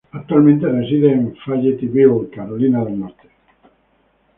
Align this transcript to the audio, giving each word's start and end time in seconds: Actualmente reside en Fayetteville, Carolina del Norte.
Actualmente 0.13 0.65
reside 0.65 1.11
en 1.13 1.35
Fayetteville, 1.45 2.27
Carolina 2.33 2.83
del 2.83 3.01
Norte. 3.01 3.29